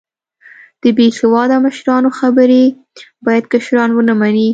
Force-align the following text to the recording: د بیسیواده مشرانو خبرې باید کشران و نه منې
د 0.81 0.83
بیسیواده 0.97 1.55
مشرانو 1.65 2.09
خبرې 2.19 2.63
باید 3.25 3.43
کشران 3.53 3.89
و 3.93 4.01
نه 4.07 4.13
منې 4.19 4.49